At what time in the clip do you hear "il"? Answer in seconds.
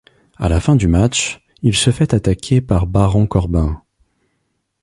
1.61-1.75